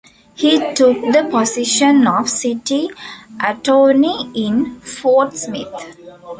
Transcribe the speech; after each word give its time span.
He 0.33 0.57
took 0.73 0.99
the 1.13 1.27
position 1.29 2.07
of 2.07 2.27
City 2.27 2.89
Attorney 3.39 4.31
in 4.33 4.79
Fort 4.81 5.37
Smith. 5.37 5.71